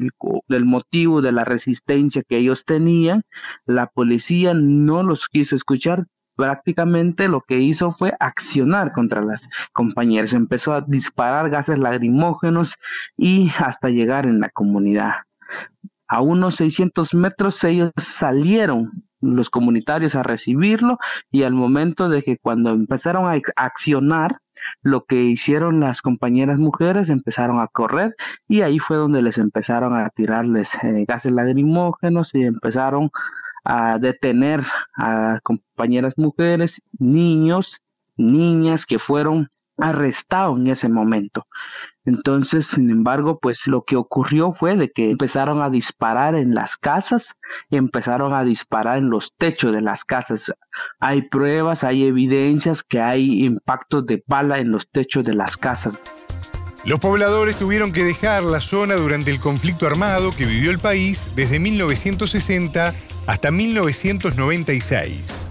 el, 0.48 0.64
motivo 0.64 1.22
de 1.22 1.32
la 1.32 1.44
resistencia 1.44 2.22
que 2.28 2.38
ellos 2.38 2.64
tenían, 2.66 3.22
la 3.66 3.86
policía 3.86 4.54
no 4.54 5.02
los 5.02 5.26
quiso 5.30 5.54
escuchar, 5.54 6.04
prácticamente 6.36 7.28
lo 7.28 7.42
que 7.42 7.58
hizo 7.58 7.92
fue 7.92 8.12
accionar 8.18 8.92
contra 8.92 9.22
las 9.22 9.40
compañeras, 9.72 10.32
empezó 10.32 10.72
a 10.72 10.80
disparar 10.80 11.50
gases 11.50 11.78
lagrimógenos 11.78 12.74
y 13.16 13.50
hasta 13.58 13.88
llegar 13.88 14.26
en 14.26 14.40
la 14.40 14.48
comunidad. 14.50 15.12
A 16.12 16.20
unos 16.20 16.56
600 16.56 17.14
metros 17.14 17.64
ellos 17.64 17.90
salieron 18.20 18.90
los 19.22 19.48
comunitarios 19.48 20.14
a 20.14 20.22
recibirlo 20.22 20.98
y 21.30 21.44
al 21.44 21.54
momento 21.54 22.10
de 22.10 22.22
que 22.22 22.36
cuando 22.36 22.68
empezaron 22.68 23.24
a 23.32 23.40
accionar, 23.56 24.36
lo 24.82 25.04
que 25.04 25.22
hicieron 25.22 25.80
las 25.80 26.02
compañeras 26.02 26.58
mujeres 26.58 27.08
empezaron 27.08 27.60
a 27.60 27.66
correr 27.66 28.14
y 28.46 28.60
ahí 28.60 28.78
fue 28.78 28.98
donde 28.98 29.22
les 29.22 29.38
empezaron 29.38 29.96
a 29.96 30.10
tirarles 30.10 30.68
eh, 30.82 31.06
gases 31.08 31.32
lagrimógenos 31.32 32.28
y 32.34 32.42
empezaron 32.42 33.08
a 33.64 33.98
detener 33.98 34.60
a 34.98 35.40
compañeras 35.42 36.12
mujeres, 36.18 36.78
niños, 36.98 37.78
niñas 38.18 38.84
que 38.86 38.98
fueron 38.98 39.48
arrestado 39.82 40.56
en 40.56 40.68
ese 40.68 40.88
momento. 40.88 41.46
Entonces, 42.04 42.64
sin 42.74 42.90
embargo, 42.90 43.38
pues 43.40 43.58
lo 43.66 43.84
que 43.86 43.96
ocurrió 43.96 44.54
fue 44.54 44.76
de 44.76 44.90
que 44.90 45.10
empezaron 45.10 45.62
a 45.62 45.70
disparar 45.70 46.34
en 46.34 46.54
las 46.54 46.70
casas, 46.80 47.22
empezaron 47.70 48.32
a 48.34 48.44
disparar 48.44 48.98
en 48.98 49.10
los 49.10 49.32
techos 49.38 49.72
de 49.72 49.80
las 49.80 50.04
casas. 50.04 50.40
Hay 51.00 51.22
pruebas, 51.28 51.84
hay 51.84 52.04
evidencias 52.04 52.78
que 52.88 53.00
hay 53.00 53.44
impactos 53.44 54.06
de 54.06 54.22
bala 54.26 54.58
en 54.58 54.70
los 54.72 54.88
techos 54.90 55.24
de 55.24 55.34
las 55.34 55.56
casas. 55.56 55.98
Los 56.84 56.98
pobladores 56.98 57.56
tuvieron 57.56 57.92
que 57.92 58.02
dejar 58.02 58.42
la 58.42 58.58
zona 58.58 58.94
durante 58.94 59.30
el 59.30 59.38
conflicto 59.38 59.86
armado 59.86 60.32
que 60.36 60.46
vivió 60.46 60.72
el 60.72 60.80
país 60.80 61.32
desde 61.36 61.60
1960 61.60 62.92
hasta 63.28 63.50
1996 63.52 65.41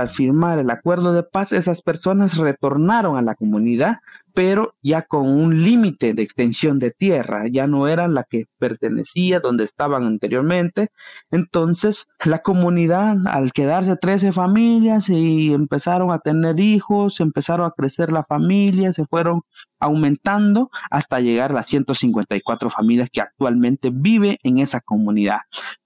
al 0.00 0.10
firmar 0.10 0.58
el 0.58 0.70
acuerdo 0.70 1.12
de 1.12 1.22
paz, 1.22 1.52
esas 1.52 1.82
personas 1.82 2.36
retornaron 2.36 3.16
a 3.16 3.22
la 3.22 3.34
comunidad 3.34 3.98
pero 4.34 4.74
ya 4.82 5.02
con 5.02 5.28
un 5.28 5.64
límite 5.64 6.14
de 6.14 6.22
extensión 6.22 6.78
de 6.78 6.90
tierra, 6.90 7.44
ya 7.50 7.66
no 7.66 7.88
era 7.88 8.08
la 8.08 8.24
que 8.28 8.46
pertenecía 8.58 9.40
donde 9.40 9.64
estaban 9.64 10.04
anteriormente. 10.04 10.90
Entonces, 11.30 12.06
la 12.24 12.40
comunidad, 12.40 13.16
al 13.26 13.52
quedarse 13.52 13.96
13 13.96 14.32
familias 14.32 15.08
y 15.08 15.52
empezaron 15.52 16.10
a 16.12 16.18
tener 16.18 16.60
hijos, 16.60 17.20
empezaron 17.20 17.66
a 17.66 17.72
crecer 17.76 18.12
la 18.12 18.24
familia, 18.24 18.92
se 18.92 19.06
fueron 19.06 19.42
aumentando 19.82 20.70
hasta 20.90 21.20
llegar 21.20 21.50
a 21.50 21.54
las 21.54 21.66
154 21.66 22.70
familias 22.70 23.08
que 23.12 23.20
actualmente 23.20 23.90
vive 23.92 24.38
en 24.44 24.58
esa 24.58 24.80
comunidad. 24.80 25.38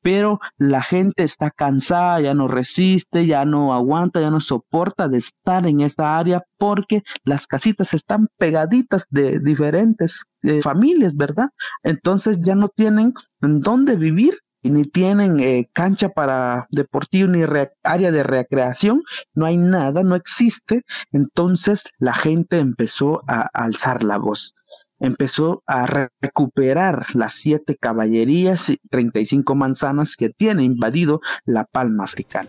Pero 0.02 0.38
la 0.58 0.82
gente 0.82 1.24
está 1.24 1.50
cansada, 1.50 2.20
ya 2.20 2.34
no 2.34 2.46
resiste, 2.46 3.26
ya 3.26 3.44
no 3.44 3.72
aguanta, 3.72 4.20
ya 4.20 4.30
no 4.30 4.40
soporta 4.40 5.08
de 5.08 5.18
estar 5.18 5.66
en 5.66 5.80
esta 5.80 6.18
área 6.18 6.42
porque 6.58 7.02
las 7.24 7.46
casitas 7.46 7.92
están 7.92 8.28
pegaditas 8.38 9.04
de 9.10 9.40
diferentes 9.40 10.12
eh, 10.42 10.60
familias, 10.62 11.14
¿verdad? 11.16 11.50
Entonces 11.82 12.38
ya 12.42 12.54
no 12.54 12.68
tienen 12.68 13.12
dónde 13.40 13.96
vivir 13.96 14.34
ni 14.62 14.84
tienen 14.84 15.38
eh, 15.38 15.68
cancha 15.72 16.08
para 16.08 16.66
deportivo 16.70 17.28
ni 17.28 17.42
área 17.84 18.10
de 18.10 18.22
recreación, 18.22 19.02
no 19.34 19.46
hay 19.46 19.56
nada, 19.56 20.02
no 20.02 20.16
existe. 20.16 20.82
Entonces 21.12 21.82
la 21.98 22.14
gente 22.14 22.58
empezó 22.58 23.22
a 23.28 23.48
alzar 23.52 24.02
la 24.02 24.18
voz 24.18 24.54
empezó 24.98 25.62
a 25.66 25.86
recuperar 26.20 27.06
las 27.14 27.34
siete 27.42 27.76
caballerías 27.76 28.60
y 28.68 28.78
35 28.88 29.54
manzanas 29.54 30.14
que 30.16 30.30
tiene 30.30 30.64
invadido 30.64 31.20
la 31.44 31.64
palma 31.64 32.04
africana. 32.04 32.48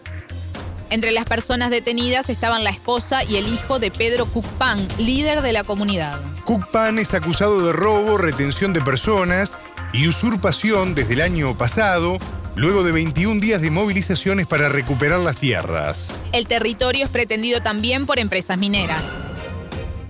Entre 0.90 1.12
las 1.12 1.26
personas 1.26 1.70
detenidas 1.70 2.30
estaban 2.30 2.64
la 2.64 2.70
esposa 2.70 3.24
y 3.24 3.36
el 3.36 3.48
hijo 3.48 3.78
de 3.78 3.92
Pedro 3.92 4.26
Cucpan, 4.26 4.88
líder 4.98 5.42
de 5.42 5.52
la 5.52 5.66
comunidad. 5.66 6.18
Cucpan 6.46 6.98
es 6.98 7.14
acusado 7.14 7.66
de 7.66 7.74
robo, 7.74 8.18
retención 8.18 8.72
de 8.72 8.82
personas 8.82 9.60
y 9.92 10.08
usurpación 10.08 10.96
desde 10.96 11.16
el 11.16 11.22
año 11.22 11.58
pasado, 11.58 12.18
luego 12.56 12.84
de 12.84 12.94
21 12.94 13.42
días 13.42 13.62
de 13.62 13.70
movilizaciones 13.70 14.48
para 14.48 14.70
recuperar 14.70 15.20
las 15.20 15.36
tierras. 15.36 16.18
El 16.32 16.48
territorio 16.48 17.04
es 17.04 17.12
pretendido 17.12 17.60
también 17.60 18.06
por 18.06 18.18
empresas 18.18 18.58
mineras. 18.58 19.04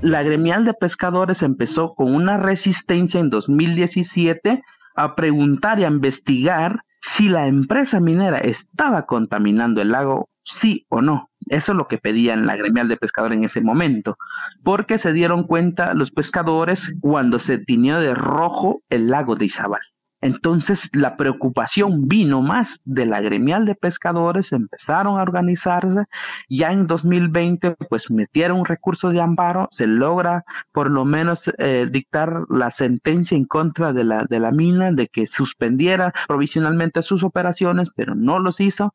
La 0.02 0.22
gremial 0.22 0.64
de 0.64 0.76
pescadores 0.76 1.42
empezó 1.42 1.96
con 1.96 2.14
una 2.14 2.38
resistencia 2.38 3.20
en 3.20 3.32
2017 3.32 4.62
a 4.96 5.16
preguntar 5.16 5.80
y 5.80 5.86
a 5.86 5.88
investigar 5.88 6.82
si 7.18 7.30
la 7.30 7.48
empresa 7.48 8.00
minera 8.00 8.38
estaba 8.38 9.08
contaminando 9.08 9.82
el 9.82 9.92
lago 9.92 10.30
sí 10.62 10.86
o 10.90 11.02
no. 11.02 11.30
Eso 11.48 11.72
es 11.72 11.78
lo 11.78 11.88
que 11.88 11.98
pedían 11.98 12.46
la 12.46 12.56
gremial 12.56 12.88
de 12.88 12.98
pescadores 12.98 13.38
en 13.38 13.46
ese 13.46 13.62
momento, 13.62 14.18
porque 14.64 15.00
se 15.00 15.14
dieron 15.14 15.44
cuenta 15.44 15.94
los 15.94 16.12
pescadores 16.12 16.80
cuando 17.02 17.40
se 17.40 17.60
tiñó 17.60 18.00
de 18.00 18.14
rojo 18.14 18.82
el 18.90 19.10
lago 19.10 19.36
de 19.36 19.46
Izabal. 19.46 19.82
Entonces 20.20 20.80
la 20.94 21.16
preocupación 21.16 22.08
vino 22.08 22.42
más 22.42 22.68
de 22.86 23.06
la 23.06 23.22
gremial 23.22 23.66
de 23.66 23.76
pescadores, 23.76 24.52
empezaron 24.52 25.20
a 25.20 25.22
organizarse, 25.22 26.06
ya 26.50 26.72
en 26.72 26.88
2020 26.88 27.76
pues 27.88 28.10
metieron 28.10 28.60
un 28.60 28.66
recurso 28.66 29.10
de 29.10 29.22
amparo, 29.22 29.68
se 29.72 29.86
logra 29.86 30.44
por 30.72 30.90
lo 30.90 31.06
menos 31.06 31.40
eh, 31.60 31.88
dictar 31.92 32.46
la 32.50 32.72
sentencia 32.72 33.38
en 33.38 33.46
contra 33.46 33.94
de 33.94 34.04
la, 34.04 34.26
de 34.28 34.40
la 34.40 34.52
mina 34.52 34.92
de 34.92 35.08
que 35.08 35.28
suspendiera 35.28 36.12
provisionalmente 36.28 37.04
sus 37.04 37.24
operaciones, 37.24 37.90
pero 37.96 38.16
no 38.16 38.40
los 38.40 38.60
hizo, 38.60 38.94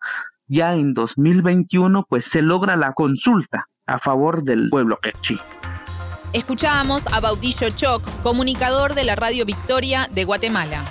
ya 0.48 0.74
en 0.74 0.94
2021 0.94 2.07
pues 2.09 2.24
se 2.33 2.42
logra 2.42 2.76
la 2.76 2.92
consulta 2.92 3.66
a 3.87 3.98
favor 3.98 4.44
del 4.44 4.68
pueblo 4.70 4.98
quechí. 5.02 5.38
Escuchábamos 6.33 7.07
a 7.12 7.20
Baudillo 7.20 7.68
Choc, 7.70 8.02
comunicador 8.22 8.94
de 8.94 9.05
la 9.05 9.16
Radio 9.16 9.44
Victoria 9.44 10.09
de 10.11 10.24
Guatemala. 10.24 10.83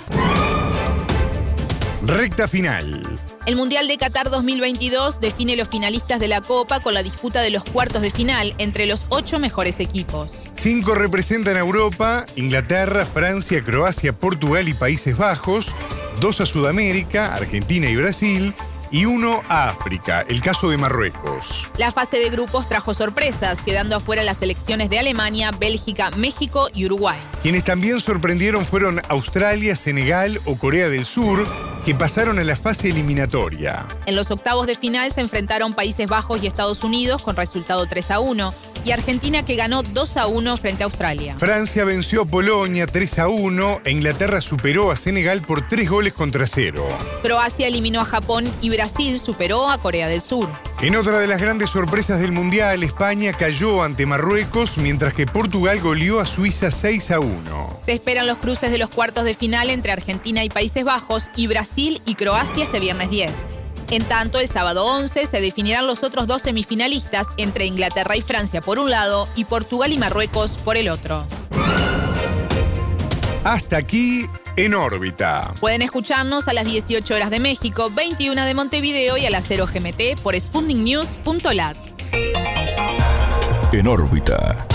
Recta 2.04 2.46
final. 2.46 3.18
El 3.44 3.56
Mundial 3.56 3.88
de 3.88 3.96
Qatar 3.96 4.30
2022 4.30 5.20
define 5.20 5.56
los 5.56 5.68
finalistas 5.68 6.20
de 6.20 6.28
la 6.28 6.40
Copa 6.40 6.78
con 6.78 6.94
la 6.94 7.02
disputa 7.02 7.40
de 7.40 7.50
los 7.50 7.64
cuartos 7.64 8.02
de 8.02 8.10
final 8.10 8.54
entre 8.58 8.86
los 8.86 9.06
ocho 9.08 9.40
mejores 9.40 9.80
equipos. 9.80 10.48
Cinco 10.54 10.94
representan 10.94 11.56
a 11.56 11.60
Europa, 11.60 12.24
Inglaterra, 12.36 13.04
Francia, 13.04 13.60
Croacia, 13.62 14.12
Portugal 14.12 14.68
y 14.68 14.74
Países 14.74 15.18
Bajos, 15.18 15.74
dos 16.20 16.40
a 16.40 16.46
Sudamérica, 16.46 17.34
Argentina 17.34 17.88
y 17.88 17.96
Brasil, 17.96 18.54
y 18.92 19.06
uno 19.06 19.42
a 19.48 19.70
África, 19.70 20.24
el 20.28 20.40
caso 20.40 20.68
de 20.68 20.76
Marruecos. 20.76 21.68
La 21.78 21.90
fase 21.90 22.18
de 22.18 22.28
grupos 22.28 22.68
trajo 22.68 22.94
sorpresas, 22.94 23.58
quedando 23.64 23.96
afuera 23.96 24.22
las 24.22 24.36
selecciones 24.36 24.90
de 24.90 24.98
Alemania, 24.98 25.50
Bélgica, 25.50 26.10
México 26.12 26.68
y 26.72 26.84
Uruguay. 26.84 27.18
Quienes 27.42 27.64
también 27.64 28.00
sorprendieron 28.00 28.66
fueron 28.66 29.00
Australia, 29.08 29.74
Senegal 29.74 30.40
o 30.44 30.56
Corea 30.56 30.90
del 30.90 31.06
Sur, 31.06 31.48
que 31.86 31.94
pasaron 31.94 32.38
a 32.38 32.44
la 32.44 32.54
fase 32.54 32.90
eliminatoria. 32.90 33.84
En 34.06 34.14
los 34.14 34.30
octavos 34.30 34.66
de 34.66 34.76
final 34.76 35.10
se 35.10 35.22
enfrentaron 35.22 35.72
Países 35.72 36.06
Bajos 36.06 36.42
y 36.42 36.46
Estados 36.46 36.84
Unidos 36.84 37.22
con 37.22 37.34
resultado 37.34 37.86
3 37.86 38.10
a 38.12 38.20
1 38.20 38.71
y 38.84 38.92
Argentina 38.92 39.44
que 39.44 39.56
ganó 39.56 39.82
2 39.82 40.16
a 40.16 40.26
1 40.26 40.56
frente 40.56 40.82
a 40.82 40.86
Australia. 40.86 41.34
Francia 41.36 41.84
venció 41.84 42.22
a 42.22 42.24
Polonia 42.24 42.86
3 42.86 43.18
a 43.20 43.28
1 43.28 43.80
e 43.84 43.90
Inglaterra 43.90 44.40
superó 44.40 44.90
a 44.90 44.96
Senegal 44.96 45.42
por 45.42 45.66
3 45.68 45.88
goles 45.88 46.12
contra 46.12 46.46
0. 46.46 46.84
Croacia 47.22 47.66
eliminó 47.68 48.00
a 48.00 48.04
Japón 48.04 48.52
y 48.60 48.70
Brasil 48.70 49.18
superó 49.18 49.70
a 49.70 49.78
Corea 49.78 50.08
del 50.08 50.20
Sur. 50.20 50.48
En 50.80 50.96
otra 50.96 51.18
de 51.18 51.26
las 51.26 51.40
grandes 51.40 51.70
sorpresas 51.70 52.20
del 52.20 52.32
Mundial, 52.32 52.82
España 52.82 53.32
cayó 53.32 53.82
ante 53.82 54.04
Marruecos, 54.04 54.78
mientras 54.78 55.14
que 55.14 55.26
Portugal 55.26 55.80
goleó 55.80 56.18
a 56.20 56.26
Suiza 56.26 56.70
6 56.70 57.10
a 57.12 57.20
1. 57.20 57.80
Se 57.84 57.92
esperan 57.92 58.26
los 58.26 58.38
cruces 58.38 58.72
de 58.72 58.78
los 58.78 58.90
cuartos 58.90 59.24
de 59.24 59.34
final 59.34 59.70
entre 59.70 59.92
Argentina 59.92 60.42
y 60.42 60.50
Países 60.50 60.84
Bajos 60.84 61.28
y 61.36 61.46
Brasil 61.46 62.02
y 62.04 62.16
Croacia 62.16 62.64
este 62.64 62.80
viernes 62.80 63.10
10. 63.10 63.30
En 63.92 64.04
tanto, 64.04 64.38
el 64.40 64.48
sábado 64.48 64.86
11 64.86 65.26
se 65.26 65.40
definirán 65.42 65.86
los 65.86 66.02
otros 66.02 66.26
dos 66.26 66.40
semifinalistas 66.40 67.26
entre 67.36 67.66
Inglaterra 67.66 68.16
y 68.16 68.22
Francia 68.22 68.62
por 68.62 68.78
un 68.78 68.90
lado 68.90 69.28
y 69.36 69.44
Portugal 69.44 69.92
y 69.92 69.98
Marruecos 69.98 70.52
por 70.52 70.78
el 70.78 70.88
otro. 70.88 71.26
Hasta 73.44 73.76
aquí 73.76 74.24
en 74.56 74.72
órbita. 74.72 75.52
Pueden 75.60 75.82
escucharnos 75.82 76.48
a 76.48 76.54
las 76.54 76.64
18 76.64 77.14
horas 77.14 77.28
de 77.28 77.38
México, 77.38 77.90
21 77.90 78.46
de 78.46 78.54
Montevideo 78.54 79.18
y 79.18 79.26
a 79.26 79.30
las 79.30 79.44
0 79.46 79.68
GMT 79.70 80.22
por 80.22 80.40
sputniknews.lat. 80.40 81.76
En 83.72 83.86
órbita. 83.86 84.66